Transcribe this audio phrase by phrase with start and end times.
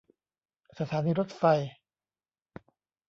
[0.79, 1.43] สถานีรถไฟ